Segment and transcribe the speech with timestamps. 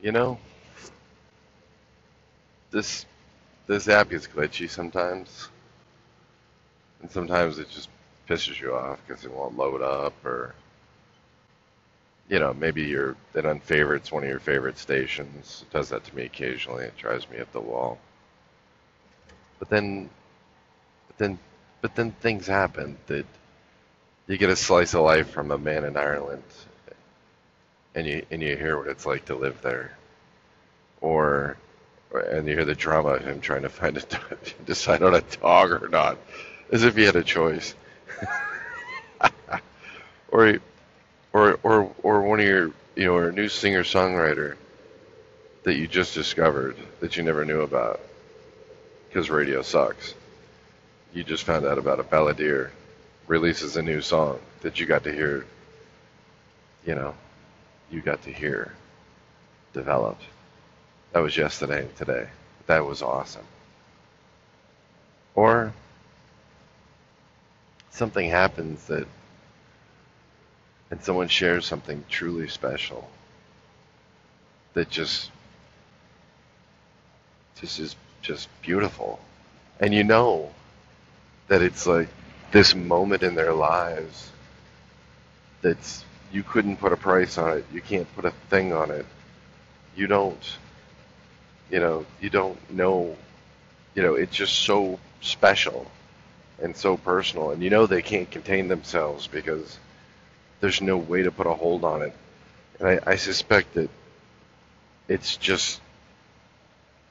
[0.00, 0.38] You know,
[2.70, 3.06] this
[3.66, 5.48] this app gets glitchy sometimes,
[7.02, 7.88] and sometimes it just
[8.28, 10.54] pisses you off because it won't load up, or
[12.28, 15.64] you know, maybe you're it unfavorites one of your favorite stations.
[15.68, 16.84] It does that to me occasionally.
[16.84, 17.98] It drives me up the wall.
[19.58, 20.10] But then,
[21.08, 21.38] but then,
[21.80, 23.26] but then things happen that
[24.26, 26.42] you get a slice of life from a man in Ireland,
[27.98, 29.90] and you and you hear what it's like to live there,
[31.00, 31.56] or
[32.14, 34.02] and you hear the drama of him trying to find a
[34.66, 36.16] decide on a dog or not,
[36.70, 37.74] as if he had a choice,
[40.30, 40.60] or
[41.32, 44.56] or or or one of your you know or a new singer songwriter
[45.64, 48.00] that you just discovered that you never knew about
[49.08, 50.14] because radio sucks.
[51.12, 52.70] You just found out about a balladeer
[53.26, 55.44] releases a new song that you got to hear.
[56.86, 57.14] You know,
[57.90, 58.74] you got to hear
[59.72, 60.24] developed.
[61.12, 62.28] That was yesterday and today.
[62.66, 63.46] That was awesome.
[65.34, 65.72] Or
[67.90, 69.06] something happens that
[70.90, 73.08] and someone shares something truly special
[74.74, 75.30] that just
[77.60, 79.20] just is just beautiful.
[79.80, 80.52] And you know
[81.48, 82.08] that it's like
[82.52, 84.30] this moment in their lives
[85.62, 87.64] that's you couldn't put a price on it.
[87.72, 89.06] You can't put a thing on it.
[89.96, 90.58] You don't
[91.70, 93.16] you know, you don't know
[93.94, 95.90] you know, it's just so special
[96.62, 99.78] and so personal and you know they can't contain themselves because
[100.60, 102.12] there's no way to put a hold on it.
[102.78, 103.90] And I, I suspect that
[105.08, 105.80] it's just,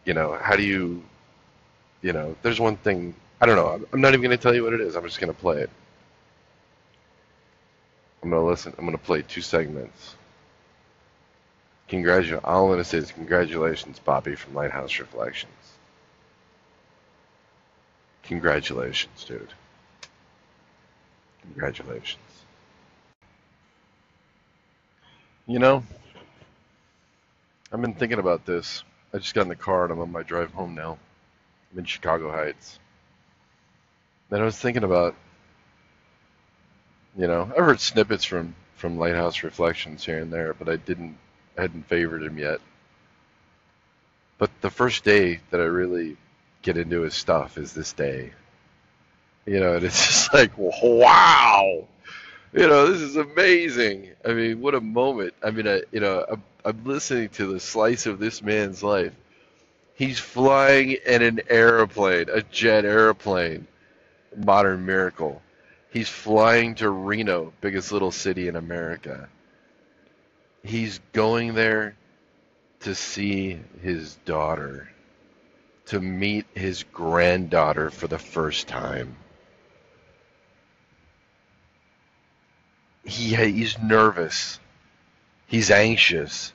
[0.06, 1.04] you know, how do you,
[2.02, 4.64] you know, there's one thing, I don't know, I'm not even going to tell you
[4.64, 4.96] what it is.
[4.96, 5.70] I'm just going to play it.
[8.28, 8.74] I'm to listen.
[8.78, 10.16] I'm to play two segments.
[11.88, 12.42] Congratulations.
[12.44, 15.54] All I'm to say is congratulations, Bobby from Lighthouse Reflections.
[18.24, 19.54] Congratulations, dude.
[21.44, 22.18] Congratulations.
[25.46, 25.86] You know,
[27.72, 28.84] I've been thinking about this.
[29.14, 30.98] I just got in the car and I'm on my drive home now.
[31.72, 32.78] I'm in Chicago Heights.
[34.30, 35.16] And I was thinking about,
[37.18, 41.18] you know, I've heard snippets from, from Lighthouse Reflections here and there, but I didn't,
[41.58, 42.60] I hadn't favored him yet.
[44.38, 46.16] But the first day that I really
[46.62, 48.34] get into his stuff is this day.
[49.46, 51.88] You know, and it's just like, wow!
[52.54, 54.10] you know, this is amazing.
[54.24, 55.34] I mean, what a moment.
[55.44, 59.14] I mean, I, you know, I'm, I'm listening to the slice of this man's life.
[59.96, 63.68] He's flying in an airplane, a jet airplane.
[64.36, 65.42] Modern miracle.
[65.98, 69.30] He's flying to Reno, biggest little city in America.
[70.62, 71.98] He's going there
[72.82, 74.90] to see his daughter,
[75.88, 79.16] to meet his granddaughter for the first time.
[83.04, 84.60] he he's nervous.
[85.48, 86.54] He's anxious.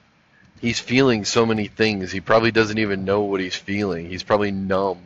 [0.60, 2.12] He's feeling so many things.
[2.12, 4.08] He probably doesn't even know what he's feeling.
[4.08, 5.00] He's probably numb.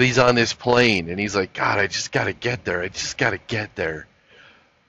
[0.00, 2.82] He's on this plane and he's like, God, I just got to get there.
[2.82, 4.06] I just got to get there.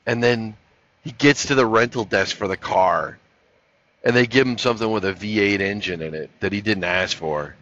[0.06, 0.56] And then
[1.04, 3.20] he gets to the rental desk for the car
[4.04, 7.16] and they give him something with a V8 engine in it that he didn't ask
[7.16, 7.56] for.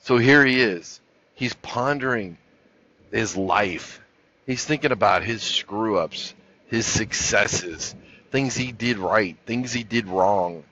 [0.00, 1.00] So here he is.
[1.34, 2.38] He's pondering
[3.10, 4.02] his life
[4.46, 6.34] He's thinking about his screw ups,
[6.66, 7.94] his successes,
[8.30, 10.64] things he did right, things he did wrong,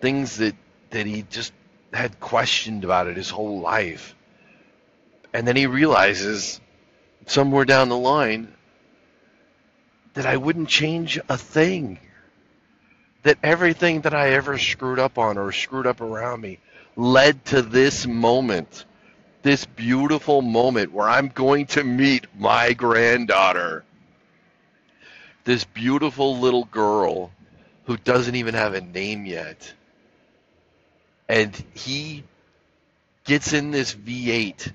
[0.00, 0.56] things that,
[0.90, 1.52] that he just
[1.92, 4.14] had questioned about it his whole life.
[5.32, 6.60] And then he realizes
[7.26, 8.52] somewhere down the line
[10.14, 11.98] that I wouldn't change a thing.
[13.24, 16.58] That everything that I ever screwed up on or screwed up around me
[16.96, 18.84] led to this moment
[19.42, 23.84] this beautiful moment where I'm going to meet my granddaughter.
[25.44, 27.30] This beautiful little girl
[27.84, 29.72] who doesn't even have a name yet.
[31.28, 32.24] And he
[33.24, 34.72] gets in this V8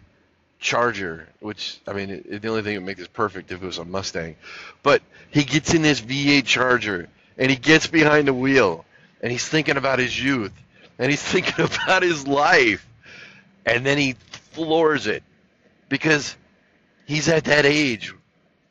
[0.64, 3.66] Charger, which, I mean, it, the only thing that would make this perfect if it
[3.66, 4.38] was a Mustang.
[4.82, 8.86] But he gets in this V8 Charger and he gets behind the wheel
[9.22, 10.54] and he's thinking about his youth
[10.98, 12.88] and he's thinking about his life.
[13.66, 14.16] And then he
[14.54, 15.24] floors it
[15.90, 16.36] because
[17.06, 18.14] he's at that age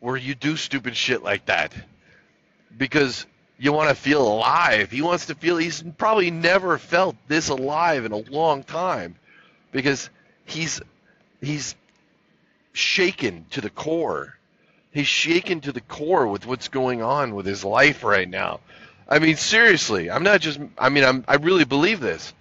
[0.00, 1.74] where you do stupid shit like that
[2.76, 3.26] because
[3.58, 4.90] you want to feel alive.
[4.90, 9.14] He wants to feel he's probably never felt this alive in a long time
[9.72, 10.08] because
[10.46, 10.80] he's
[11.40, 11.74] he's
[12.72, 14.36] shaken to the core.
[14.92, 18.60] He's shaken to the core with what's going on with his life right now.
[19.08, 20.60] I mean, seriously, I'm not just.
[20.78, 21.24] I mean, I'm.
[21.28, 22.32] I really believe this.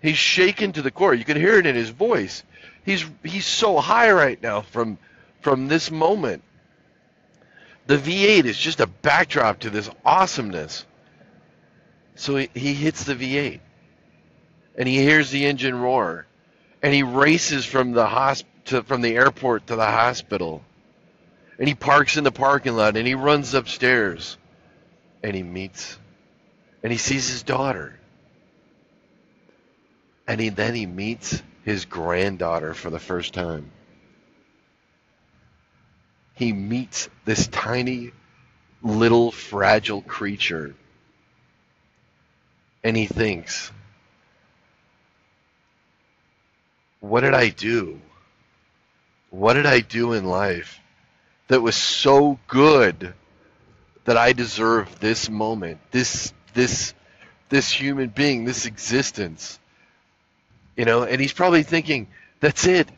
[0.00, 1.14] He's shaken to the core.
[1.14, 2.42] You can hear it in his voice.
[2.84, 4.98] He's he's so high right now from
[5.40, 6.42] from this moment.
[7.86, 10.84] The V8 is just a backdrop to this awesomeness.
[12.16, 13.60] So he, he hits the V8,
[14.76, 16.26] and he hears the engine roar,
[16.82, 20.62] and he races from the hosp- to, from the airport to the hospital,
[21.58, 24.36] and he parks in the parking lot, and he runs upstairs,
[25.22, 25.98] and he meets,
[26.82, 27.98] and he sees his daughter,
[30.26, 33.70] and he then he meets his granddaughter for the first time.
[36.34, 38.12] He meets this tiny,
[38.82, 40.74] little, fragile creature
[42.84, 43.70] and he thinks,
[47.00, 48.00] what did I do?
[49.30, 50.80] What did I do in life
[51.48, 53.14] that was so good
[54.04, 56.94] that I deserve this moment, this this
[57.48, 59.58] this human being, this existence?
[60.76, 62.08] You know, and he's probably thinking,
[62.40, 62.88] that's it.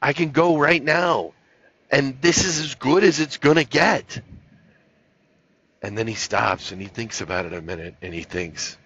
[0.00, 1.32] I can go right now.
[1.90, 4.20] And this is as good as it's going to get.
[5.82, 8.76] And then he stops and he thinks about it a minute and he thinks,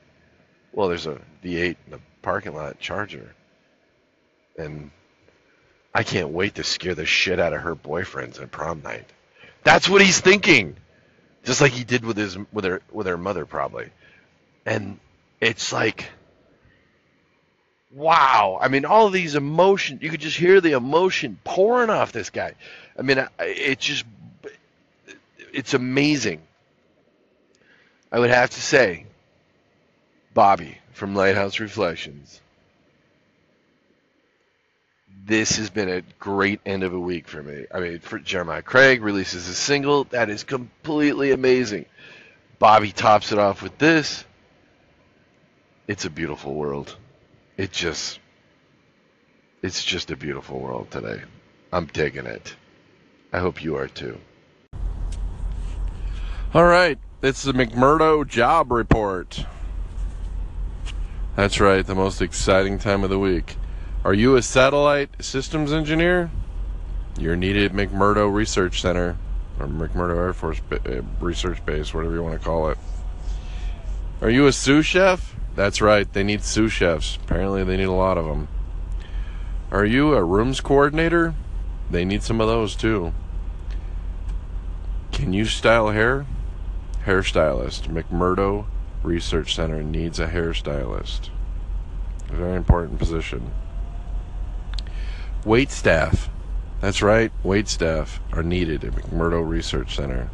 [0.72, 3.34] well, there's a V8 in the parking lot Charger,
[4.56, 4.90] and
[5.98, 9.04] I can't wait to scare the shit out of her boyfriends at prom night.
[9.64, 10.76] That's what he's thinking,
[11.42, 13.88] just like he did with his with her with her mother probably,
[14.64, 15.00] and
[15.40, 16.08] it's like.
[17.90, 18.60] Wow.
[18.60, 22.30] I mean, all of these emotions, you could just hear the emotion pouring off this
[22.30, 22.52] guy.
[22.96, 24.04] I mean, it's just,
[25.52, 26.42] it's amazing.
[28.12, 29.06] I would have to say,
[30.32, 32.40] Bobby from Lighthouse Reflections.
[35.28, 37.66] This has been a great end of a week for me.
[37.70, 41.84] I mean, for Jeremiah Craig releases a single that is completely amazing.
[42.58, 44.24] Bobby tops it off with this.
[45.86, 46.96] It's a beautiful world.
[47.58, 48.20] It just
[49.60, 51.20] it's just a beautiful world today.
[51.74, 52.56] I'm digging it.
[53.30, 54.18] I hope you are too.
[56.54, 59.44] All right, it's the McMurdo job report.
[61.36, 63.56] That's right, the most exciting time of the week.
[64.04, 66.30] Are you a satellite systems engineer?
[67.18, 69.16] You're needed at McMurdo Research Center
[69.58, 72.78] or McMurdo Air Force uh, Research Base, whatever you want to call it.
[74.20, 75.34] Are you a sous chef?
[75.56, 77.16] That's right, they need sous chefs.
[77.16, 78.46] Apparently, they need a lot of them.
[79.72, 81.34] Are you a rooms coordinator?
[81.90, 83.12] They need some of those too.
[85.10, 86.24] Can you style hair?
[87.04, 88.66] Hairstylist, McMurdo
[89.02, 91.30] Research Center needs a hairstylist.
[92.28, 93.50] A very important position.
[95.44, 96.28] Wait staff.
[96.80, 100.30] That's right, wait staff are needed at McMurdo Research Center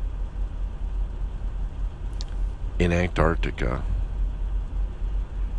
[2.79, 3.83] in Antarctica.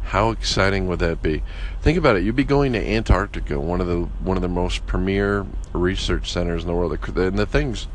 [0.04, 1.42] How exciting would that be?
[1.82, 2.24] Think about it.
[2.24, 6.62] You'd be going to Antarctica, one of the one of the most premier research centers
[6.62, 7.88] in the world, and the things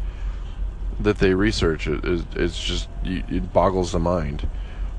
[0.99, 4.49] that they research is it's just it boggles the mind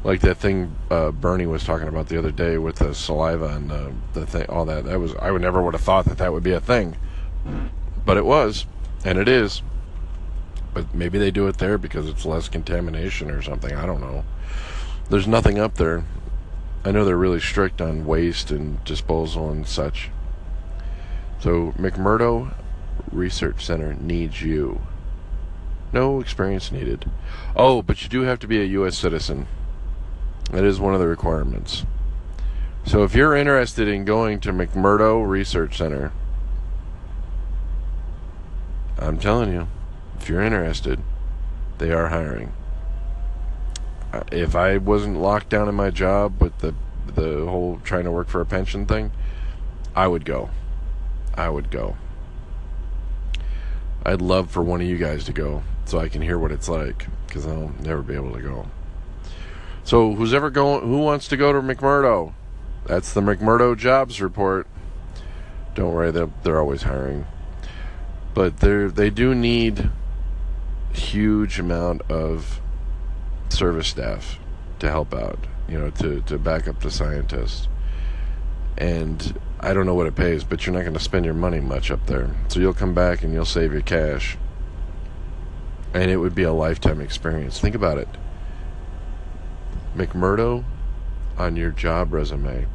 [0.03, 3.69] like that thing uh, Bernie was talking about the other day with the saliva and
[3.69, 4.85] the, the thing, all that.
[4.85, 6.97] That was I would never would have thought that that would be a thing,
[8.05, 8.65] but it was,
[9.05, 9.61] and it is.
[10.73, 13.75] But maybe they do it there because it's less contamination or something.
[13.75, 14.23] I don't know.
[15.09, 16.05] There's nothing up there.
[16.83, 20.09] I know they're really strict on waste and disposal and such.
[21.39, 22.53] So McMurdo
[23.11, 24.81] Research Center needs you.
[25.93, 27.11] No experience needed.
[27.55, 28.97] Oh, but you do have to be a U.S.
[28.97, 29.47] citizen.
[30.51, 31.85] That is one of the requirements.
[32.85, 36.11] So if you're interested in going to McMurdo Research Center,
[38.97, 39.67] I'm telling you,
[40.19, 40.99] if you're interested,
[41.77, 42.53] they are hiring.
[44.11, 46.75] Uh, if I wasn't locked down in my job with the
[47.15, 49.11] the whole trying to work for a pension thing,
[49.95, 50.49] I would go.
[51.33, 51.95] I would go.
[54.05, 56.69] I'd love for one of you guys to go so I can hear what it's
[56.69, 58.67] like because I'll never be able to go.
[59.83, 60.81] So who's ever going?
[60.83, 62.33] Who wants to go to McMurdo?
[62.85, 64.67] That's the McMurdo jobs report.
[65.75, 67.25] Don't worry, they're, they're always hiring,
[68.33, 69.89] but they they do need
[70.93, 72.59] huge amount of
[73.49, 74.39] service staff
[74.79, 75.39] to help out.
[75.67, 77.67] You know, to to back up the scientists.
[78.77, 81.59] And I don't know what it pays, but you're not going to spend your money
[81.59, 82.29] much up there.
[82.47, 84.37] So you'll come back and you'll save your cash.
[85.93, 87.59] And it would be a lifetime experience.
[87.59, 88.07] Think about it
[89.95, 90.63] McMurdo
[91.37, 92.67] on your job resume.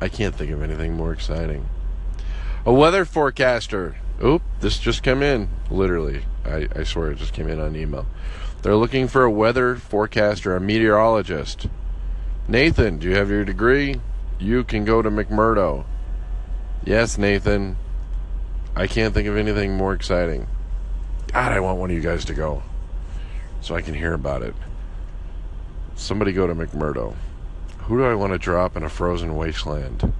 [0.00, 1.68] I can't think of anything more exciting.
[2.66, 3.96] A weather forecaster.
[4.22, 6.24] Oop, this just came in, literally.
[6.44, 8.06] I, I swear it just came in on email.
[8.62, 11.68] They're looking for a weather forecaster, a meteorologist.
[12.48, 14.00] Nathan, do you have your degree?
[14.38, 15.84] You can go to McMurdo.
[16.84, 17.76] Yes, Nathan.
[18.76, 20.48] I can't think of anything more exciting.
[21.28, 22.62] God, I want one of you guys to go
[23.64, 24.54] so I can hear about it.
[25.94, 27.14] Somebody go to McMurdo.
[27.84, 30.12] Who do I want to drop in a frozen wasteland?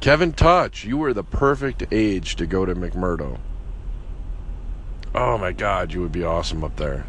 [0.00, 3.38] Kevin Touch, you were the perfect age to go to McMurdo.
[5.14, 7.06] Oh my god, you would be awesome up there.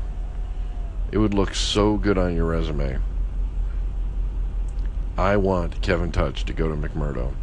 [1.11, 2.99] It would look so good on your resume.
[5.17, 7.33] I want Kevin Touch to go to McMurdo.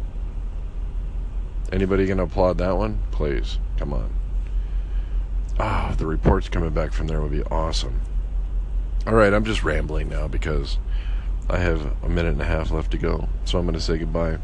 [1.71, 2.97] Anybody gonna applaud that one?
[3.11, 4.24] Please, come on.
[5.57, 8.01] Ah, oh, the reports coming back from there would be awesome.
[9.07, 10.79] All right, I'm just rambling now because
[11.49, 14.39] I have a minute and a half left to go, so I'm gonna say goodbye.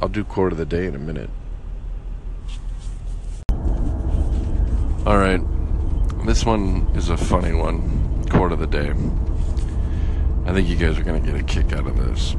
[0.00, 1.30] I'll do quote of the day in a minute.
[5.06, 5.40] All right,
[6.24, 8.24] this one is a funny one.
[8.30, 8.92] Quote of the day.
[10.46, 12.36] I think you guys are gonna get a kick out of this.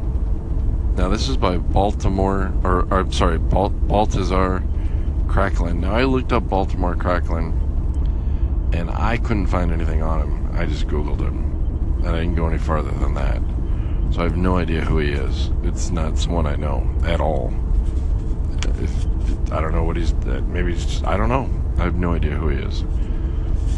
[0.95, 4.63] Now, this is by Baltimore, or, or sorry, Balt- Baltazar
[5.27, 5.81] Cracklin.
[5.81, 7.53] Now, I looked up Baltimore Cracklin,
[8.75, 10.49] and I couldn't find anything on him.
[10.53, 13.41] I just Googled him, and I didn't go any farther than that.
[14.13, 15.49] So I have no idea who he is.
[15.63, 17.53] It's not someone I know at all.
[18.81, 21.49] If I don't know what he's, uh, maybe he's just, I don't know.
[21.77, 22.83] I have no idea who he is.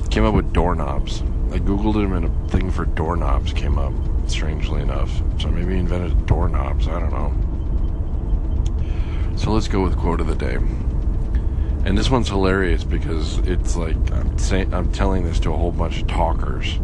[0.09, 1.21] Came up with doorknobs.
[1.51, 3.93] I googled him, and a thing for doorknobs came up
[4.27, 5.11] strangely enough.
[5.39, 6.87] So maybe he invented doorknobs.
[6.87, 7.31] I don't know.
[9.37, 10.57] So let's go with quote of the day.
[11.87, 15.71] And this one's hilarious because it's like I'm saying I'm telling this to a whole
[15.71, 16.77] bunch of talkers.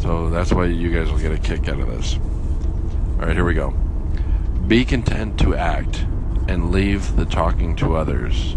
[0.00, 2.16] So that's why you guys will get a kick out of this.
[2.16, 3.72] All right, here we go.
[4.66, 6.06] Be content to act
[6.48, 8.56] and leave the talking to others.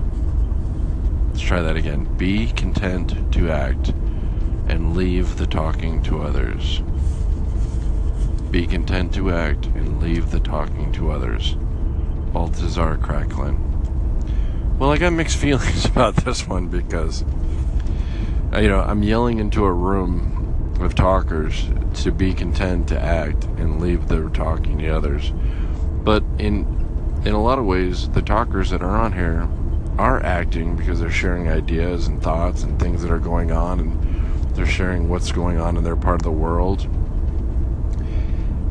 [1.27, 2.05] Let's try that again.
[2.15, 3.89] Be content to act
[4.69, 6.79] and leave the talking to others.
[8.51, 11.57] Be content to act and leave the talking to others.
[12.31, 13.70] Baltazar Cracklin.
[14.81, 17.23] Well, I got mixed feelings about this one because,
[18.51, 21.69] uh, you know, I'm yelling into a room of talkers
[22.01, 25.33] to be content to act and leave the talking to others.
[26.03, 26.65] But in
[27.23, 29.47] in a lot of ways, the talkers that are on here
[29.99, 34.55] are acting because they're sharing ideas and thoughts and things that are going on, and
[34.55, 36.89] they're sharing what's going on in their part of the world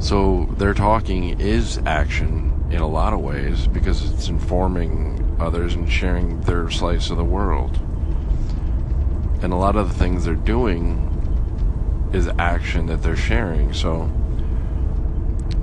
[0.00, 5.90] so their talking is action in a lot of ways because it's informing others and
[5.90, 7.76] sharing their slice of the world.
[9.42, 11.06] And a lot of the things they're doing
[12.12, 13.72] is action that they're sharing.
[13.72, 14.10] So,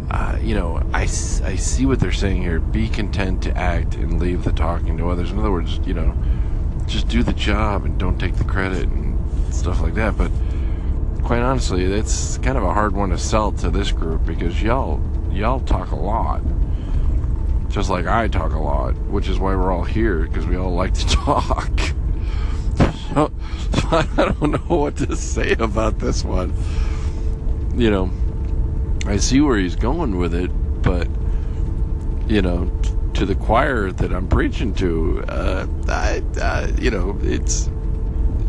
[0.10, 2.60] uh, you know, I, I see what they're saying here.
[2.60, 5.31] Be content to act and leave the talking to others.
[5.31, 6.15] In other words, you know,
[6.88, 10.17] just do the job and don't take the credit and stuff like that.
[10.17, 10.31] But
[11.24, 15.01] quite honestly, it's kind of a hard one to sell to this group because y'all
[15.31, 16.41] y'all talk a lot.
[17.69, 20.74] Just like I talk a lot, which is why we're all here because we all
[20.74, 21.79] like to talk.
[22.77, 23.31] so,
[23.74, 26.53] so I don't know what to say about this one.
[27.75, 28.12] You know,
[29.05, 30.50] I see where he's going with it,
[30.81, 31.07] but
[32.27, 32.71] you know,
[33.13, 37.69] to the choir that I'm preaching to, uh, I, uh, you know, it's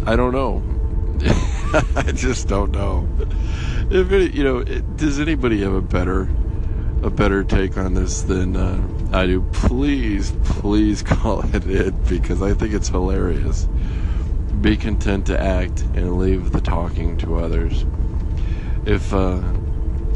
[0.06, 0.62] I don't know.
[1.96, 3.08] I just don't know.
[3.90, 6.28] If it, you know, it, does anybody have a better
[7.02, 8.80] a better take on this than uh,
[9.12, 9.42] I do?
[9.52, 13.68] Please, please call it it because I think it's hilarious.
[14.60, 17.84] Be content to act and leave the talking to others.
[18.84, 19.40] If uh,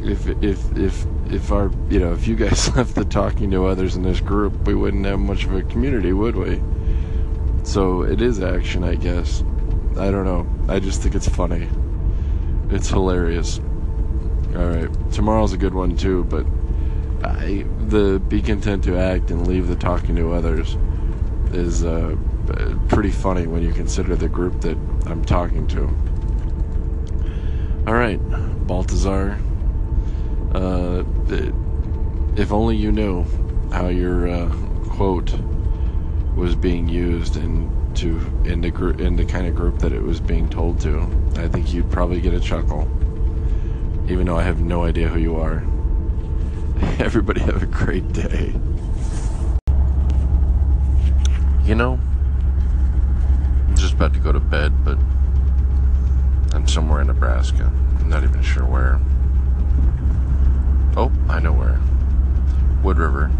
[0.02, 3.94] if if if if our you know if you guys left the talking to others
[3.94, 6.60] in this group, we wouldn't have much of a community, would we?
[7.62, 9.44] So it is action, I guess.
[9.96, 10.46] I don't know.
[10.68, 11.68] I just think it's funny.
[12.70, 13.60] It's hilarious.
[14.56, 16.44] All right, tomorrow's a good one too, but
[17.22, 20.76] I, the be content to act and leave the talking to others
[21.52, 22.16] is uh,
[22.88, 24.76] pretty funny when you consider the group that
[25.06, 25.82] I'm talking to.
[27.86, 28.18] All right,
[28.66, 29.38] Baltazar.
[30.54, 31.04] Uh,
[32.36, 33.24] if only you knew
[33.72, 34.48] how your uh,
[34.88, 35.34] quote
[36.36, 40.02] was being used and to in the group in the kind of group that it
[40.02, 41.00] was being told to.
[41.36, 42.82] I think you'd probably get a chuckle,
[44.08, 45.62] even though I have no idea who you are.
[46.98, 48.52] Everybody have a great day.
[51.64, 52.00] You know,
[53.68, 54.98] I'm just about to go to bed, but
[56.52, 57.72] I'm somewhere in Nebraska.
[58.00, 59.00] I'm not even sure where.
[60.96, 61.80] Oh, I know where.
[62.82, 63.30] Wood River.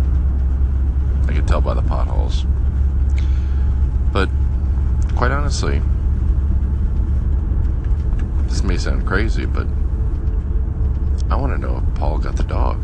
[1.27, 2.47] I can tell by the potholes.
[4.13, 4.29] But
[5.17, 5.83] quite honestly,
[8.47, 9.67] this may sound crazy, but
[11.29, 12.81] I want to know if Paul got the dog.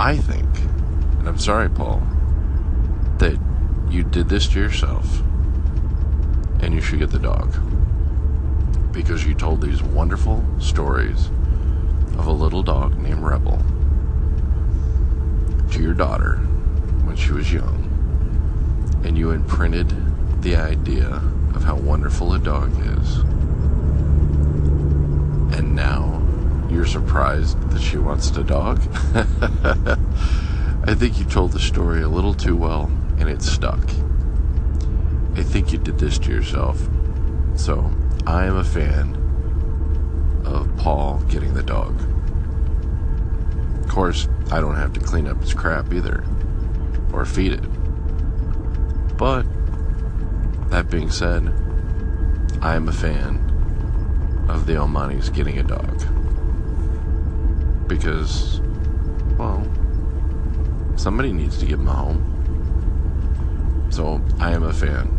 [0.00, 0.48] I think,
[1.18, 2.00] and I'm sorry, Paul,
[3.18, 3.38] that
[3.90, 5.20] you did this to yourself
[6.60, 7.54] and you should get the dog.
[8.92, 11.26] Because you told these wonderful stories
[12.16, 13.58] of a little dog named Rebel
[15.72, 16.36] to your daughter
[17.04, 17.84] when she was young,
[19.04, 19.92] and you imprinted
[20.40, 21.08] the idea
[21.54, 23.16] of how wonderful a dog is.
[25.58, 26.19] And now
[26.70, 28.80] you're surprised that she wants a dog?
[30.84, 33.82] I think you told the story a little too well and it stuck.
[35.34, 36.80] I think you did this to yourself.
[37.54, 37.90] So,
[38.26, 39.14] I am a fan
[40.44, 42.00] of Paul getting the dog.
[43.80, 46.24] Of course, I don't have to clean up his crap either,
[47.12, 49.16] or feed it.
[49.16, 49.44] But,
[50.70, 51.52] that being said,
[52.62, 53.36] I am a fan
[54.48, 56.19] of the Almanis getting a dog.
[57.90, 58.60] Because,
[59.36, 59.66] well,
[60.96, 63.88] somebody needs to give them a home.
[63.90, 65.10] So I am a fan,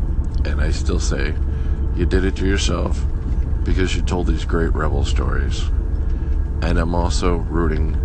[0.45, 1.35] and I still say
[1.97, 3.03] you did it to yourself
[3.65, 5.65] because you told these great rebel stories.
[6.61, 7.95] And I'm also rooting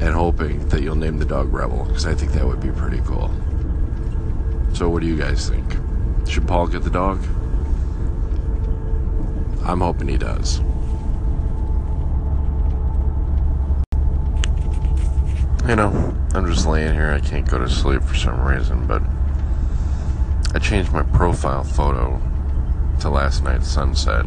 [0.00, 3.00] and hoping that you'll name the dog Rebel because I think that would be pretty
[3.06, 3.30] cool.
[4.72, 5.76] So, what do you guys think?
[6.28, 7.22] Should Paul get the dog?
[9.64, 10.60] I'm hoping he does.
[15.66, 17.10] You know, I'm just laying here.
[17.10, 19.00] I can't go to sleep for some reason, but
[20.54, 22.20] I changed my profile photo
[23.00, 24.26] to last night's sunset.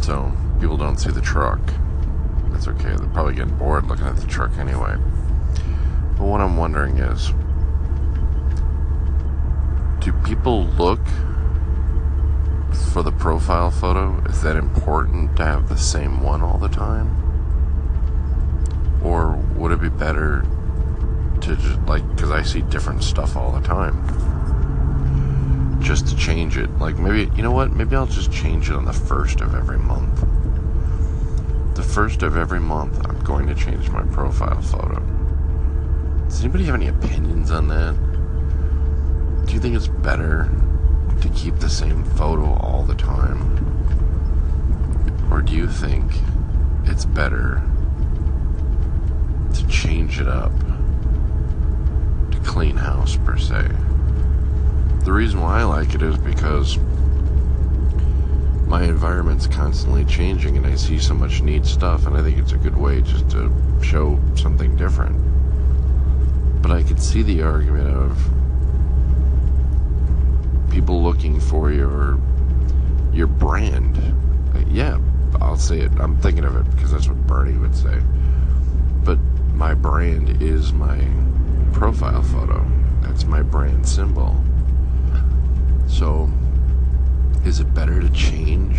[0.00, 1.60] So people don't see the truck.
[2.48, 2.96] That's okay.
[2.96, 4.96] They're probably getting bored looking at the truck anyway.
[6.16, 7.32] But what I'm wondering is
[10.00, 11.06] do people look
[12.94, 14.24] for the profile photo?
[14.30, 17.25] Is that important to have the same one all the time?
[19.06, 20.44] Or would it be better
[21.40, 23.94] to just like because I see different stuff all the time,
[25.80, 26.68] just to change it?
[26.80, 27.70] Like maybe you know what?
[27.70, 30.26] Maybe I'll just change it on the first of every month.
[31.76, 35.00] The first of every month, I'm going to change my profile photo.
[36.24, 37.94] Does anybody have any opinions on that?
[39.46, 40.50] Do you think it's better
[41.20, 43.40] to keep the same photo all the time?
[45.30, 46.10] Or do you think
[46.86, 47.62] it's better
[49.60, 50.52] to change it up,
[52.30, 53.68] to clean house per se.
[55.04, 56.78] The reason why I like it is because
[58.66, 62.52] my environment's constantly changing and I see so much neat stuff, and I think it's
[62.52, 65.16] a good way just to show something different.
[66.62, 68.18] But I could see the argument of
[70.70, 72.18] people looking for your
[73.12, 73.96] your brand.
[74.68, 74.98] Yeah,
[75.40, 75.92] I'll say it.
[75.98, 78.02] I'm thinking of it because that's what Bernie would say.
[79.56, 81.02] My brand is my
[81.72, 82.70] profile photo.
[83.00, 84.36] That's my brand symbol.
[85.88, 86.30] So,
[87.46, 88.78] is it better to change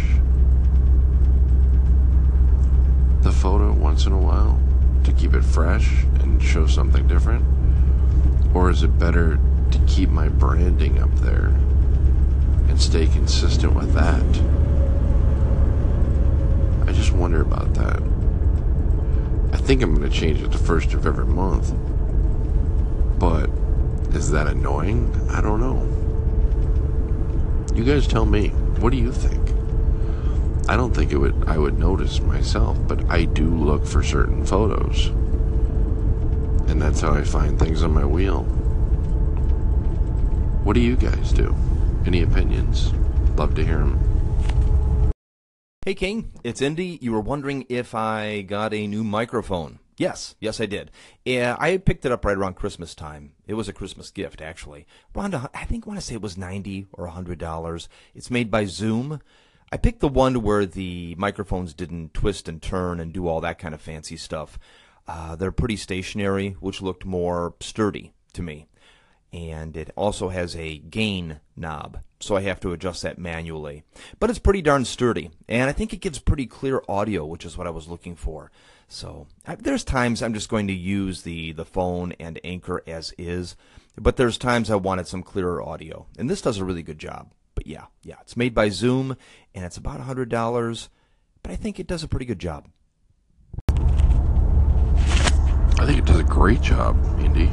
[3.22, 4.60] the photo once in a while
[5.04, 7.44] to keep it fresh and show something different?
[8.54, 9.40] Or is it better
[9.72, 11.48] to keep my branding up there
[12.70, 14.24] and stay consistent with that?
[16.88, 18.17] I just wonder about that.
[19.68, 21.74] I think I'm going to change it to first of every month.
[23.20, 23.50] But
[24.16, 25.14] is that annoying?
[25.30, 25.84] I don't know.
[27.76, 28.48] You guys tell me.
[28.80, 29.50] What do you think?
[30.70, 34.46] I don't think it would I would notice myself, but I do look for certain
[34.46, 35.08] photos.
[36.70, 38.44] And that's how I find things on my wheel.
[40.64, 41.54] What do you guys do?
[42.06, 42.94] Any opinions?
[43.36, 44.07] Love to hear them.
[45.88, 47.00] Hey King, it's Indy.
[47.02, 49.80] You were wondering if I got a new microphone.
[49.96, 50.92] Yes, yes I did.
[51.24, 53.36] Yeah, I picked it up right around Christmas time.
[53.48, 54.86] It was a Christmas gift actually.
[55.16, 57.88] Around I think I want to say it was 90 or 100 dollars.
[58.14, 59.22] It's made by Zoom.
[59.72, 63.58] I picked the one where the microphones didn't twist and turn and do all that
[63.58, 64.60] kind of fancy stuff.
[65.08, 68.68] Uh, they're pretty stationary, which looked more sturdy to me.
[69.34, 73.84] And it also has a gain knob so I have to adjust that manually.
[74.20, 77.58] But it's pretty darn sturdy, and I think it gives pretty clear audio, which is
[77.58, 78.52] what I was looking for.
[78.88, 83.14] So I, there's times I'm just going to use the, the phone and Anchor as
[83.18, 83.56] is,
[83.98, 87.32] but there's times I wanted some clearer audio, and this does a really good job.
[87.56, 89.18] But yeah, yeah, it's made by Zoom,
[89.54, 90.90] and it's about $100,
[91.44, 92.68] but I think it does a pretty good job.
[95.80, 97.52] I think it does a great job, Indy.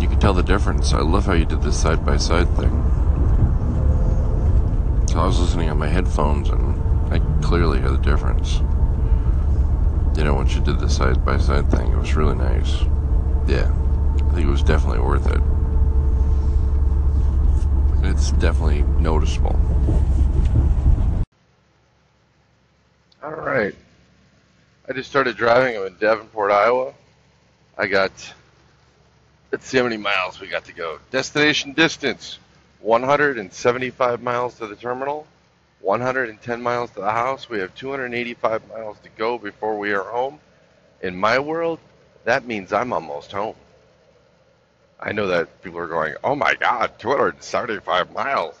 [0.00, 0.92] You can tell the difference.
[0.92, 2.70] I love how you did this side by side thing.
[5.08, 8.60] So I was listening on my headphones and I clearly hear the difference.
[10.16, 12.82] You know, once you did the side by side thing, it was really nice.
[13.46, 13.72] Yeah,
[14.16, 15.40] I think it was definitely worth it.
[18.04, 19.58] It's definitely noticeable.
[23.22, 23.74] All right.
[24.88, 25.76] I just started driving.
[25.76, 26.94] I'm in Davenport, Iowa.
[27.76, 28.10] I got,
[29.52, 30.98] let's see how many miles we got to go.
[31.10, 32.38] Destination distance
[32.80, 35.26] 175 miles to the terminal,
[35.80, 37.48] 110 miles to the house.
[37.48, 40.40] We have 285 miles to go before we are home.
[41.02, 41.78] In my world,
[42.24, 43.56] that means I'm almost home.
[44.98, 48.54] I know that people are going, oh my God, 275 miles.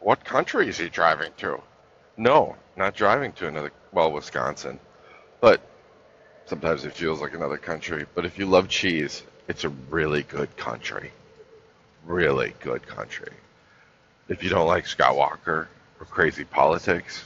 [0.00, 1.60] What country is he driving to?
[2.16, 4.80] No, not driving to another, well, Wisconsin.
[5.40, 5.60] But
[6.46, 8.06] sometimes it feels like another country.
[8.14, 11.10] But if you love cheese, it's a really good country.
[12.04, 13.32] Really good country.
[14.28, 15.68] If you don't like Scott Walker
[16.00, 17.24] or crazy politics,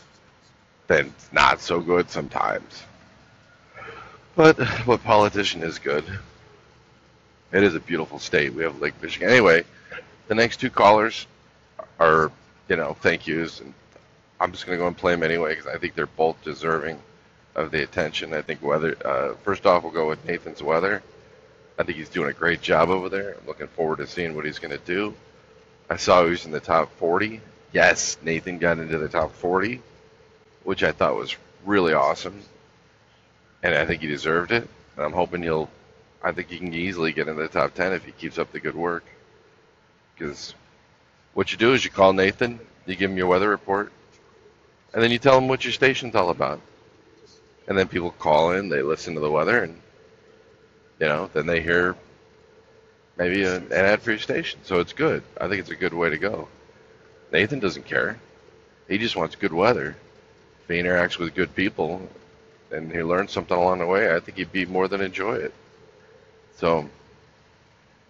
[0.86, 2.82] then it's not so good sometimes.
[4.36, 6.04] But what politician is good?
[7.52, 8.54] It is a beautiful state.
[8.54, 9.28] We have Lake Michigan.
[9.28, 9.64] Anyway,
[10.28, 11.26] the next two callers
[11.98, 12.30] are,
[12.68, 13.74] you know, thank yous, and
[14.38, 16.98] I'm just going to go and play them anyway because I think they're both deserving
[17.56, 18.32] of the attention.
[18.32, 18.96] I think weather.
[19.04, 21.02] Uh, first off, we'll go with Nathan's weather.
[21.80, 23.36] I think he's doing a great job over there.
[23.40, 25.14] I'm looking forward to seeing what he's going to do.
[25.88, 27.40] I saw he was in the top 40.
[27.72, 29.80] Yes, Nathan got into the top 40,
[30.64, 32.42] which I thought was really awesome,
[33.62, 34.68] and I think he deserved it.
[34.96, 35.70] And I'm hoping he'll
[36.22, 38.60] I think he can easily get into the top 10 if he keeps up the
[38.60, 39.04] good work.
[40.14, 40.54] Because
[41.32, 43.90] what you do is you call Nathan, you give him your weather report,
[44.92, 46.60] and then you tell him what your station's all about.
[47.66, 49.80] And then people call in, they listen to the weather, and
[51.00, 51.96] you know, then they hear
[53.16, 54.60] maybe an ad for your station.
[54.62, 55.22] So it's good.
[55.40, 56.46] I think it's a good way to go.
[57.32, 58.18] Nathan doesn't care.
[58.86, 59.96] He just wants good weather.
[60.62, 62.06] If he interacts with good people
[62.70, 65.54] and he learns something along the way, I think he'd be more than enjoy it.
[66.56, 66.88] So,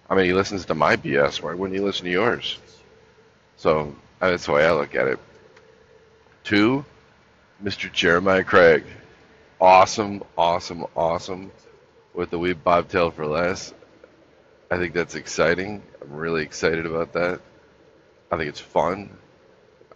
[0.09, 1.41] I mean, he listens to my BS.
[1.41, 2.59] Why wouldn't he listen to yours?
[3.57, 5.19] So that's the way I look at it.
[6.43, 6.85] Two,
[7.63, 7.93] Mr.
[7.93, 8.83] Jeremiah Craig.
[9.61, 11.53] Awesome, awesome, awesome
[12.15, 13.73] with the wee bobtail for less.
[14.71, 15.83] I think that's exciting.
[16.01, 17.41] I'm really excited about that.
[18.31, 19.11] I think it's fun.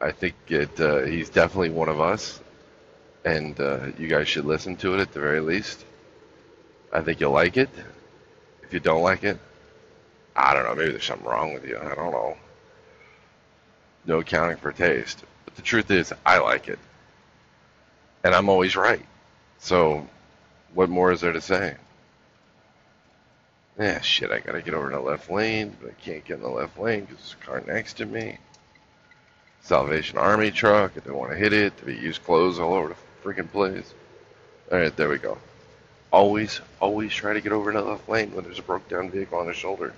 [0.01, 0.81] I think it.
[0.81, 2.41] Uh, he's definitely one of us,
[3.25, 5.85] and uh, you guys should listen to it at the very least.
[6.93, 7.71] I think you'll like it.
[8.63, 9.39] If you don't like it,
[10.35, 10.75] I don't know.
[10.75, 11.79] Maybe there's something wrong with you.
[11.79, 12.37] I don't know.
[14.07, 15.23] No accounting for taste.
[15.45, 16.79] But the truth is, I like it,
[18.25, 19.05] and I'm always right.
[19.59, 20.07] So,
[20.75, 21.77] what more is there to say?
[23.79, 26.43] Yeah, shit, I gotta get over to the left lane, but I can't get in
[26.43, 28.39] the left lane because there's a car next to me.
[29.63, 31.77] Salvation Army truck, I don't want to hit it.
[31.79, 33.93] They use clothes all over the freaking place.
[34.71, 35.39] Alright, there we go.
[36.13, 39.11] Always, always try to get over to the left lane when there's a broke down
[39.11, 39.93] vehicle on the shoulder.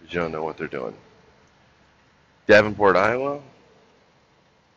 [0.00, 0.94] Because you don't know what they're doing.
[2.46, 3.40] Davenport, Iowa.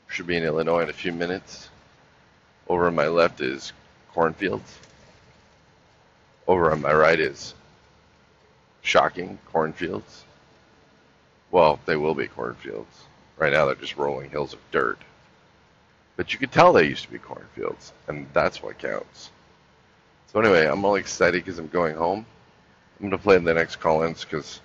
[0.07, 1.69] Should be in Illinois in a few minutes.
[2.69, 3.73] Over on my left is
[4.13, 4.77] cornfields.
[6.47, 7.55] Over on my right is
[8.83, 10.23] shocking cornfields.
[11.51, 13.05] Well, they will be cornfields.
[13.37, 14.99] Right now they're just rolling hills of dirt.
[16.15, 19.31] But you could tell they used to be cornfields, and that's what counts.
[20.31, 22.25] So anyway, I'm all excited because I'm going home.
[22.99, 24.59] I'm going to play in the next call-ins because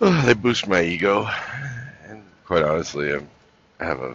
[0.00, 1.28] uh, they boost my ego.
[2.08, 3.28] And quite honestly, I'm,
[3.80, 4.14] I have a,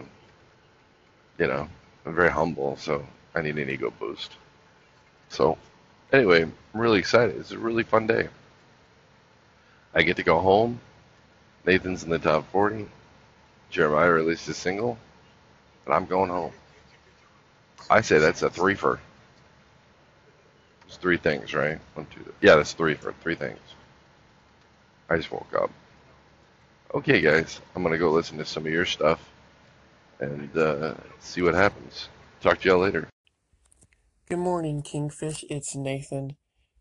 [1.38, 1.68] you know,
[2.04, 4.32] I'm very humble, so I need an ego boost.
[5.28, 5.58] So
[6.12, 7.36] anyway, I'm really excited.
[7.36, 8.28] It's a really fun day.
[9.94, 10.80] I get to go home.
[11.66, 12.86] Nathan's in the top 40.
[13.70, 14.98] Jeremiah released a single.
[15.86, 16.52] And I'm going home.
[17.90, 19.00] I say that's a three for.
[20.86, 21.78] It's three things, right?
[21.94, 22.32] One, two, three.
[22.40, 23.58] Yeah, that's three for three things.
[25.10, 25.70] I just woke up.
[26.94, 29.20] Okay, guys, I'm to go listen to some of your stuff
[30.20, 32.08] and uh, see what happens.
[32.40, 33.08] Talk to y'all later.
[34.28, 35.44] Good morning, Kingfish.
[35.50, 36.36] It's Nathan.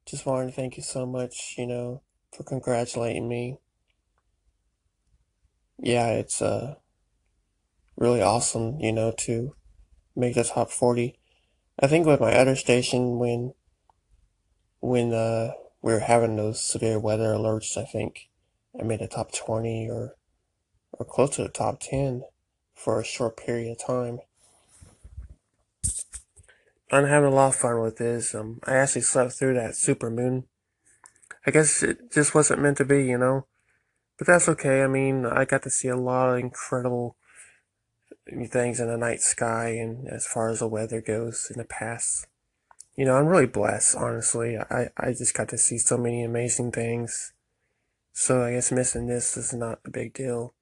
[0.06, 2.02] Just wanted to thank you so much, you know,
[2.36, 3.58] for congratulating me.
[5.80, 6.76] Yeah, it's uh
[7.96, 9.56] really awesome, you know, to
[10.16, 11.20] make the top 40.
[11.80, 13.54] I think with my other station when
[14.80, 18.30] when uh we were having those severe weather alerts, I think
[18.80, 20.16] I made the top 20 or
[20.94, 22.24] or close to the top 10
[22.74, 24.20] for a short period of time.
[26.90, 28.34] I'm having a lot of fun with this.
[28.34, 30.46] Um, I actually slept through that super moon
[31.48, 33.46] I guess it just wasn't meant to be, you know?
[34.18, 34.84] But that's okay.
[34.84, 37.16] I mean, I got to see a lot of incredible
[38.50, 42.28] things in the night sky and as far as the weather goes in the past.
[42.98, 44.58] You know, I'm really blessed, honestly.
[44.58, 47.32] I, I just got to see so many amazing things.
[48.12, 50.54] So I guess missing this is not a big deal.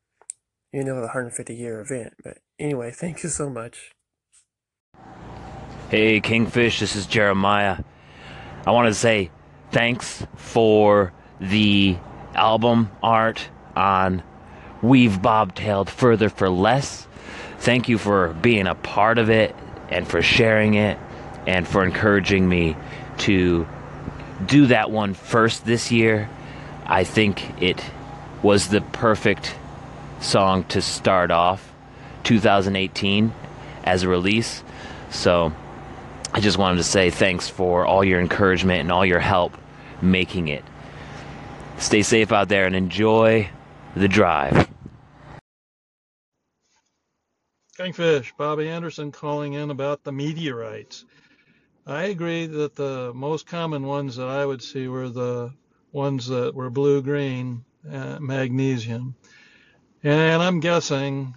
[0.72, 2.14] You know, the 150 year event.
[2.24, 3.92] But anyway, thank you so much.
[5.90, 7.80] Hey, Kingfish, this is Jeremiah.
[8.68, 9.32] I want to say
[9.72, 11.98] thanks for the
[12.34, 14.24] album art on
[14.82, 17.08] We've Bobtailed Further for Less.
[17.60, 19.56] Thank you for being a part of it
[19.90, 20.98] and for sharing it
[21.48, 22.76] and for encouraging me
[23.20, 23.68] to
[24.46, 26.30] do that one first this year.
[26.86, 27.84] I think it
[28.44, 29.56] was the perfect
[30.20, 31.74] song to start off
[32.24, 33.34] 2018
[33.84, 34.64] as a release.
[35.10, 35.54] So
[36.36, 39.58] I just wanted to say thanks for all your encouragement and all your help
[40.02, 40.66] making it.
[41.78, 43.50] Stay safe out there and enjoy
[43.96, 44.68] the drive.
[47.78, 51.06] Kingfish, Bobby Anderson calling in about the meteorites.
[51.88, 55.54] I agree that the most common ones that I would see were the
[55.94, 59.16] ones that were blue green, uh, magnesium.
[60.04, 61.34] And I'm guessing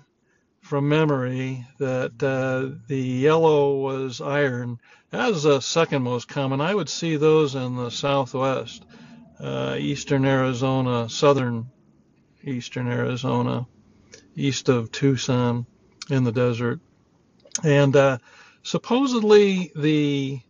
[0.69, 4.79] from memory that uh, the yellow was iron.
[5.09, 6.61] That was the second most common.
[6.61, 8.85] I would see those in the southwest,
[9.41, 11.71] uh, eastern Arizona, southern
[12.45, 13.67] eastern Arizona,
[14.37, 15.65] east of Tucson
[16.11, 16.81] in the desert.
[17.65, 18.19] And uh,
[18.63, 20.41] supposedly the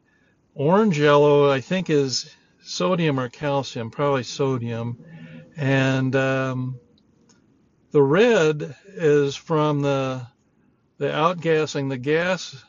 [0.52, 4.98] orange yellow, I think, is sodium or calcium, probably sodium.
[5.56, 6.80] And um,
[7.90, 10.26] the red is from the
[10.98, 11.88] the outgassing.
[11.88, 12.64] The gas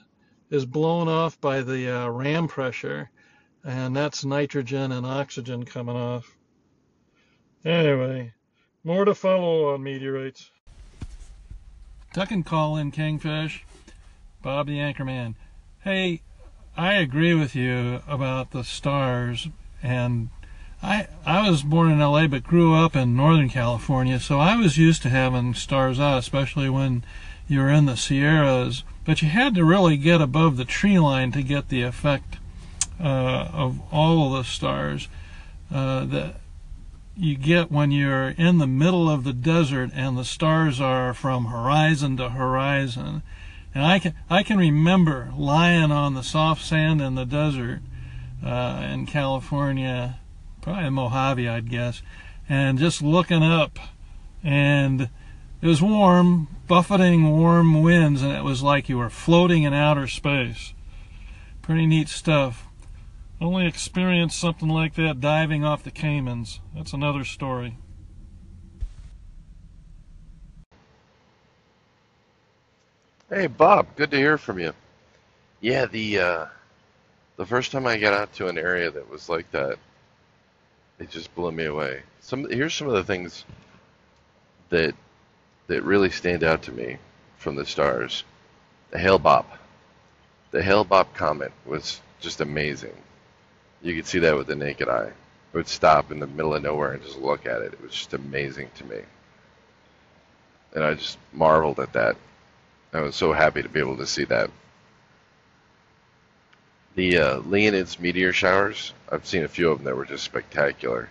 [0.49, 3.09] is blown off by the uh, ram pressure,
[3.63, 6.35] and that's nitrogen and oxygen coming off.
[7.65, 8.33] Anyway,
[8.83, 10.49] more to follow on meteorites.
[12.13, 13.65] Tuck and call in Kingfish,
[14.41, 15.35] Bob the Anchorman.
[15.81, 16.21] Hey,
[16.77, 19.49] I agree with you about the stars,
[19.83, 20.29] and
[20.81, 24.77] I I was born in LA but grew up in Northern California, so I was
[24.77, 27.03] used to having stars out, especially when
[27.47, 28.83] you were in the Sierras.
[29.05, 32.37] But you had to really get above the tree line to get the effect
[32.99, 35.07] uh, of all of the stars
[35.71, 36.35] uh, that
[37.17, 41.45] you get when you're in the middle of the desert and the stars are from
[41.45, 43.21] horizon to horizon.
[43.75, 47.81] And I can I can remember lying on the soft sand in the desert
[48.43, 50.19] uh, in California,
[50.61, 52.01] probably in Mojave, I'd guess,
[52.47, 53.79] and just looking up,
[54.43, 55.09] and
[55.61, 60.07] it was warm, buffeting warm winds, and it was like you were floating in outer
[60.07, 60.73] space.
[61.61, 62.65] Pretty neat stuff.
[63.41, 66.59] Only experienced something like that diving off the Caymans.
[66.75, 67.77] That's another story.
[73.29, 74.73] Hey Bob, good to hear from you.
[75.61, 76.45] Yeah, the uh,
[77.37, 79.77] the first time I got out to an area that was like that,
[80.99, 82.01] it just blew me away.
[82.21, 83.45] Some here's some of the things
[84.69, 84.93] that
[85.67, 86.97] that really stand out to me
[87.37, 88.23] from the stars.
[88.91, 89.45] The Hale-Bopp.
[90.51, 92.95] The Hale-Bopp comet was just amazing.
[93.81, 95.11] You could see that with the naked eye.
[95.53, 97.73] I would stop in the middle of nowhere and just look at it.
[97.73, 98.97] It was just amazing to me.
[100.73, 102.17] And I just marveled at that.
[102.93, 104.49] I was so happy to be able to see that.
[106.99, 111.07] The uh, Leonids meteor showers, I've seen a few of them that were just spectacular.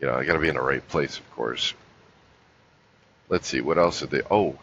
[0.00, 1.74] You know, I got to be in the right place, of course.
[3.28, 4.22] Let's see, what else did they?
[4.30, 4.58] Oh,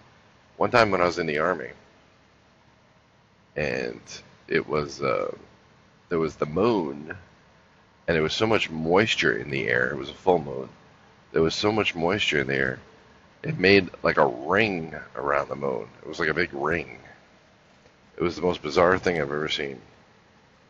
[0.58, 1.70] one time when I was in the army,
[3.56, 4.02] and
[4.48, 5.36] it was uh,
[6.10, 7.16] there was the moon,
[8.08, 9.92] and there was so much moisture in the air.
[9.92, 10.70] It was a full moon.
[11.32, 12.80] There was so much moisture in the air.
[13.44, 15.88] It made like a ring around the moon.
[16.02, 16.98] It was like a big ring.
[18.18, 19.80] It was the most bizarre thing I've ever seen.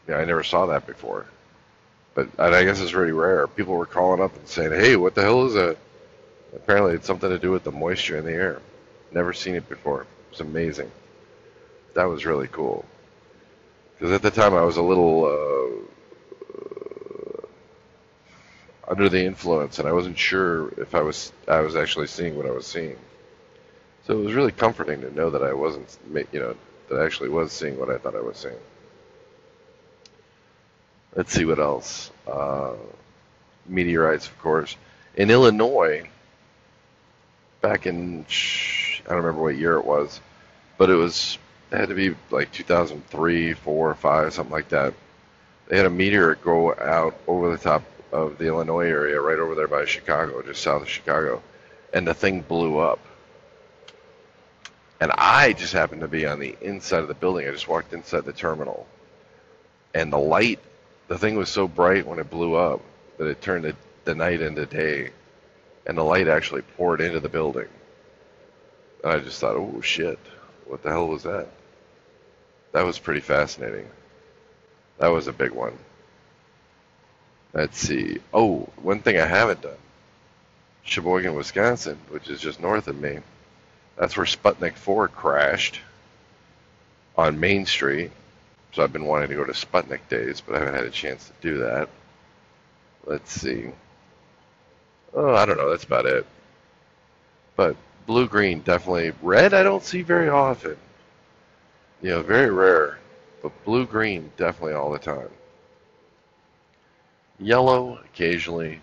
[0.07, 1.25] Yeah, I never saw that before.
[2.15, 3.47] But I guess it's really rare.
[3.47, 5.77] People were calling up and saying, "Hey, what the hell is that?"
[6.55, 8.61] Apparently, it's something to do with the moisture in the air.
[9.11, 10.01] Never seen it before.
[10.03, 10.91] It was amazing.
[11.95, 12.85] That was really cool.
[13.97, 16.01] Because at the time, I was a little uh,
[18.91, 22.45] under the influence, and I wasn't sure if I was I was actually seeing what
[22.47, 22.97] I was seeing.
[24.05, 25.97] So it was really comforting to know that I wasn't,
[26.33, 26.55] you know,
[26.89, 28.55] that I actually was seeing what I thought I was seeing.
[31.15, 32.11] Let's see what else.
[32.27, 32.73] Uh,
[33.65, 34.75] meteorites, of course.
[35.15, 36.09] In Illinois,
[37.61, 38.25] back in
[39.05, 40.19] I don't remember what year it was,
[40.77, 41.37] but it was
[41.71, 44.93] it had to be like 2003, four, five, something like that.
[45.67, 49.55] They had a meteor go out over the top of the Illinois area, right over
[49.55, 51.41] there by Chicago, just south of Chicago,
[51.93, 52.99] and the thing blew up.
[54.99, 57.47] And I just happened to be on the inside of the building.
[57.47, 58.85] I just walked inside the terminal,
[59.93, 60.59] and the light,
[61.11, 62.79] the thing was so bright when it blew up
[63.17, 65.09] that it turned the, the night into day,
[65.85, 67.67] and the light actually poured into the building.
[69.03, 70.17] And I just thought, oh shit,
[70.67, 71.49] what the hell was that?
[72.71, 73.89] That was pretty fascinating.
[74.99, 75.77] That was a big one.
[77.51, 78.19] Let's see.
[78.33, 79.75] Oh, one thing I haven't done.
[80.83, 83.19] Sheboygan, Wisconsin, which is just north of me.
[83.97, 85.81] That's where Sputnik 4 crashed
[87.17, 88.11] on Main Street.
[88.71, 91.25] So I've been wanting to go to Sputnik Days, but I haven't had a chance
[91.27, 91.89] to do that.
[93.05, 93.71] Let's see.
[95.13, 95.69] Oh, I don't know.
[95.69, 96.25] That's about it.
[97.55, 99.11] But blue green definitely.
[99.21, 100.77] Red I don't see very often.
[102.01, 102.99] You know, very rare.
[103.41, 105.29] But blue green definitely all the time.
[107.39, 108.79] Yellow occasionally.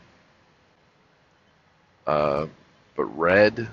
[2.06, 2.46] Uh,
[2.96, 3.68] but red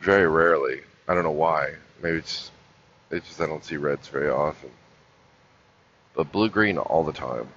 [0.00, 0.80] very rarely.
[1.08, 1.74] I don't know why.
[2.02, 2.50] Maybe it's
[3.14, 4.70] it's just I don't see reds very often.
[6.14, 7.48] But blue green all the time.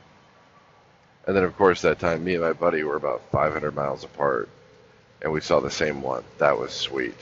[1.25, 4.49] And then of course that time me and my buddy were about 500 miles apart
[5.21, 6.23] and we saw the same one.
[6.37, 7.17] That was sweet.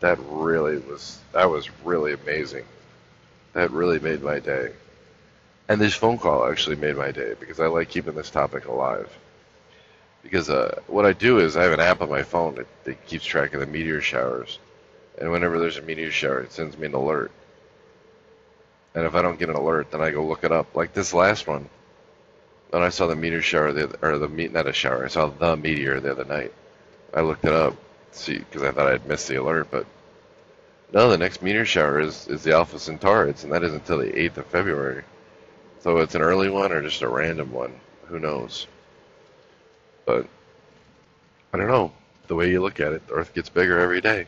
[0.00, 2.64] That really was that was really amazing.
[3.52, 4.72] That really made my day.
[5.68, 9.08] And this phone call actually made my day because I like keeping this topic alive.
[10.22, 13.06] Because uh, what I do is I have an app on my phone that, that
[13.06, 14.58] keeps track of the meteor showers.
[15.18, 17.30] And whenever there's a meteor shower, it sends me an alert.
[18.94, 20.74] And if I don't get an alert, then I go look it up.
[20.74, 21.68] Like this last one,
[22.70, 25.56] when I saw the meteor shower, the, or the not a shower, I saw the
[25.56, 26.52] meteor the other night.
[27.14, 27.76] I looked it up,
[28.12, 29.86] see, because I thought I'd missed the alert, but
[30.92, 34.10] no, the next meteor shower is, is the Alpha Centaurids, and that isn't until the
[34.10, 35.04] 8th of February.
[35.80, 37.72] So it's an early one or just a random one.
[38.06, 38.66] Who knows?
[40.04, 40.26] But
[41.52, 41.92] I don't know.
[42.26, 44.26] The way you look at it, the Earth gets bigger every day.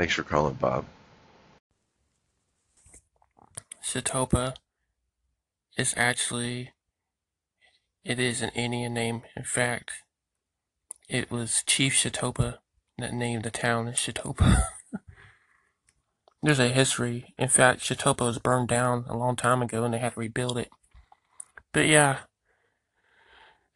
[0.00, 0.86] Thanks for calling, Bob.
[3.84, 4.54] Chetopa
[5.76, 6.70] is actually
[8.02, 9.24] it is an Indian name.
[9.36, 9.90] In fact,
[11.06, 12.60] it was Chief Chetopa
[12.96, 14.62] that named the town Chetopa.
[16.42, 17.34] There's a history.
[17.38, 20.56] In fact, Chetopa was burned down a long time ago and they had to rebuild
[20.56, 20.70] it.
[21.74, 22.20] But yeah,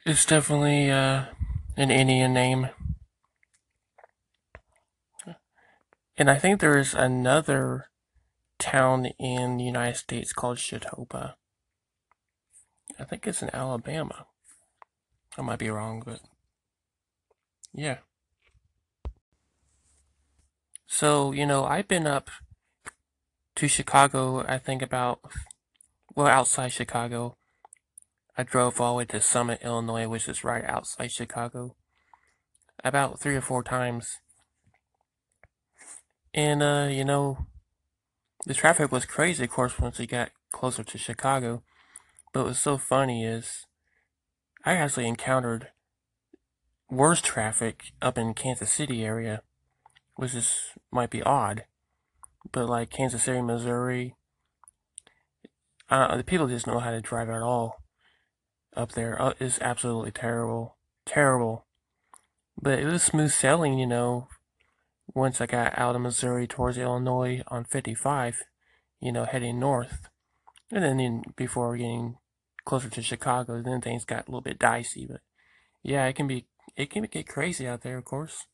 [0.06, 1.26] it's definitely uh,
[1.76, 2.70] an Indian name.
[6.16, 7.86] And I think there's another
[8.58, 11.34] town in the United States called Chetopa.
[12.98, 14.26] I think it's in Alabama.
[15.36, 16.20] I might be wrong, but
[17.72, 17.98] yeah.
[20.86, 22.30] So, you know, I've been up
[23.56, 25.20] to Chicago, I think about,
[26.14, 27.36] well, outside Chicago.
[28.36, 31.76] I drove all the way to Summit, Illinois, which is right outside Chicago,
[32.84, 34.18] about three or four times.
[36.34, 37.46] And, uh, you know,
[38.44, 41.62] the traffic was crazy, of course, once we got closer to Chicago.
[42.32, 43.66] But what's so funny is
[44.64, 45.68] I actually encountered
[46.90, 49.42] worse traffic up in Kansas City area,
[50.16, 51.64] which is might be odd
[52.52, 54.14] but like Kansas City, Missouri,
[55.90, 57.82] uh, the people just know how to drive at all
[58.76, 59.20] up there.
[59.20, 61.66] Uh, it's absolutely terrible, terrible.
[62.60, 64.28] But it was smooth sailing, you know.
[65.12, 68.42] Once I got out of Missouri towards Illinois on 55,
[69.00, 70.08] you know, heading north,
[70.72, 72.16] and then in, before getting
[72.64, 75.06] closer to Chicago, then things got a little bit dicey.
[75.06, 75.20] But
[75.82, 78.46] yeah, it can be it can get crazy out there, of course.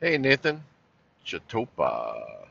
[0.00, 0.62] Hey, Nathan.
[1.26, 2.46] Chetopa.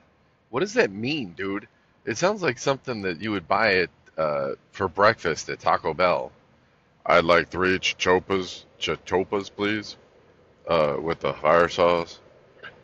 [0.49, 1.67] What does that mean, dude?
[2.05, 6.31] It sounds like something that you would buy it uh, for breakfast at Taco Bell.
[7.05, 9.97] I'd like three chopas, chetopas, please,
[10.67, 12.19] uh, with the fire sauce.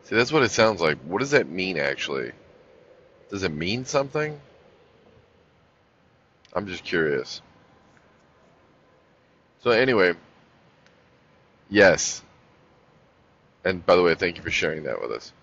[0.04, 0.98] See, that's what it sounds like.
[1.00, 2.32] What does that mean, actually?
[3.30, 4.40] Does it mean something?
[6.54, 7.42] I'm just curious.
[9.64, 10.14] So anyway,
[11.70, 12.22] yes,
[13.66, 15.34] and by the way, thank you for sharing that with us.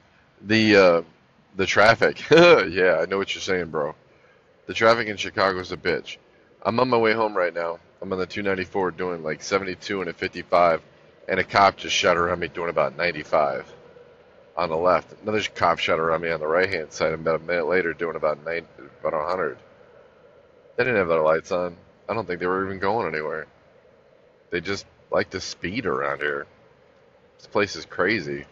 [0.42, 1.02] The uh,
[1.56, 3.94] the traffic, yeah, I know what you're saying, bro.
[4.66, 6.16] The traffic in Chicago is a bitch.
[6.62, 7.78] I'm on my way home right now.
[8.02, 10.82] I'm on the 294 doing like 72 and a 55,
[11.28, 13.72] and a cop just shot around me doing about 95
[14.56, 15.14] on the left.
[15.22, 17.92] Another cop shot around me on the right hand side, and about a minute later
[17.92, 18.66] doing about 90,
[19.00, 19.58] about 100.
[20.76, 21.76] They didn't have their lights on.
[22.08, 23.46] I don't think they were even going anywhere.
[24.50, 26.46] They just like to speed around here.
[27.38, 28.44] This place is crazy.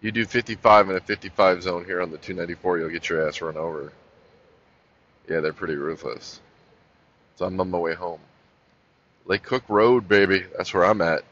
[0.00, 3.40] You do 55 in a 55 zone here on the 294, you'll get your ass
[3.40, 3.92] run over.
[5.28, 6.40] Yeah, they're pretty ruthless.
[7.36, 8.20] So I'm on my way home.
[9.28, 10.44] Lake Cook Road, baby.
[10.56, 11.24] That's where I'm at.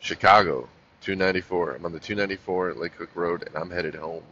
[0.00, 0.68] Chicago,
[1.02, 1.76] 294.
[1.76, 4.24] I'm on the 294 at Lake Cook Road, and I'm headed home.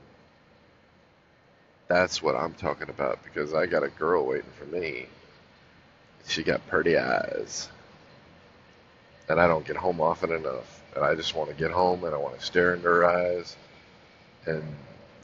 [1.87, 5.07] That's what I'm talking about because I got a girl waiting for me.
[6.27, 7.69] She got pretty eyes.
[9.29, 10.83] And I don't get home often enough.
[10.97, 13.57] And I just want to get home and I want to stare into her eyes.
[14.45, 14.65] And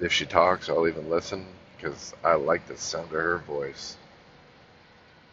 [0.00, 1.44] if she talks, I'll even listen
[1.76, 3.96] because I like the sound of her voice.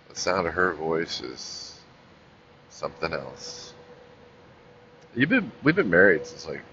[0.10, 1.69] The sound of her voice is
[2.80, 3.74] something else.
[5.16, 6.64] You've been we've been married since like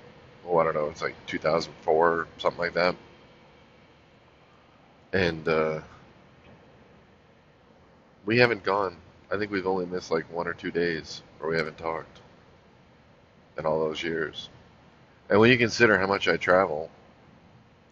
[0.46, 2.94] oh I don't know it's like 2004 something like that.
[5.12, 5.80] And uh,
[8.24, 8.96] we haven't gone.
[9.32, 12.20] I think we've only missed like one or two days where we haven't talked
[13.58, 14.48] in all those years.
[15.30, 16.90] And when you consider how much I travel,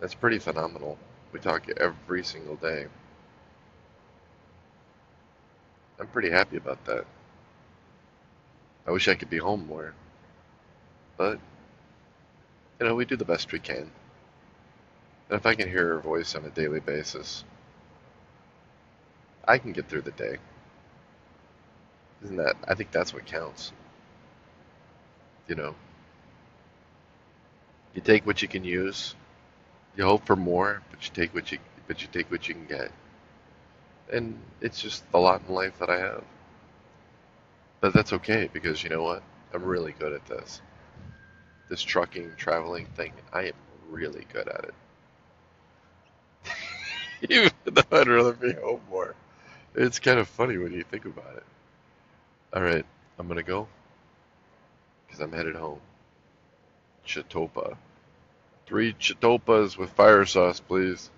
[0.01, 0.99] that's pretty phenomenal.
[1.33, 2.87] We talk every single day.
[5.99, 7.07] I'm pretty happy about that.
[8.87, 9.95] I wish I could be home more.
[11.17, 11.39] But,
[12.79, 13.91] you know, we do the best we can.
[15.29, 17.45] And if I can hear her voice on a daily basis,
[19.47, 20.37] I can get through the day.
[22.23, 23.73] Isn't that, I think that's what counts.
[25.49, 25.75] You know,
[27.95, 29.15] you take what you can use,
[29.97, 32.67] you hope for more, but you take what you, but you take what you can
[32.67, 32.91] get.
[34.13, 36.25] And it's just the lot in life that I have.
[37.85, 39.23] But that's okay because you know what?
[39.53, 40.63] I'm really good at this.
[41.69, 43.53] This trucking, traveling thing, I am
[43.91, 44.75] really good at it.
[47.31, 49.15] Even though I'd rather be home more.
[49.75, 51.45] It's kind of funny when you think about it.
[52.57, 52.87] Alright,
[53.19, 53.69] I'm gonna go.
[55.07, 55.81] Because I'm headed home.
[57.07, 57.77] Chetopa.
[58.65, 61.11] Three chetopas with fire sauce, please.